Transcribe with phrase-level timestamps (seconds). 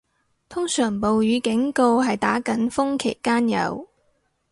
[0.49, 3.87] 通常暴雨警告係打緊風期間有